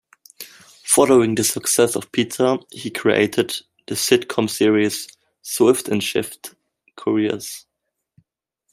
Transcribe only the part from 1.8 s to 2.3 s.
of